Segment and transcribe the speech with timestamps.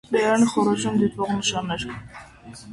[0.13, 1.89] Բերանի խոռոչում դիտվող նշաններ։